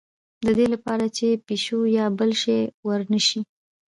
د 0.45 0.47
دې 0.57 0.67
لپاره 0.73 1.05
چې 1.17 1.27
پیشو 1.47 1.79
یا 1.97 2.05
بل 2.19 2.31
شی 2.41 2.59
ور 2.87 3.01
نه 3.13 3.19
شي. 3.27 3.39